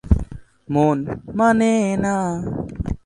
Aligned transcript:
মন 0.69 0.97
মানে 1.35 1.71
না 2.03 2.15